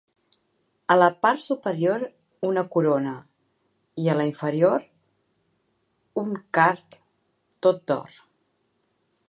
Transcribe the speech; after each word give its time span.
A 0.93 0.95
la 0.99 1.09
part 1.25 1.43
superior, 1.47 2.05
una 2.49 2.63
corona; 2.77 3.11
i 4.05 4.09
a 4.13 4.15
la 4.21 4.27
inferior, 4.31 4.87
un 6.23 6.33
card, 6.59 6.99
tot 7.67 7.85
d'or. 7.93 8.17